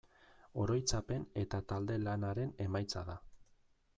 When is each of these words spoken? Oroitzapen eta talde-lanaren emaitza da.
Oroitzapen 0.63 1.27
eta 1.41 1.59
talde-lanaren 1.73 2.57
emaitza 2.69 3.07
da. 3.13 3.21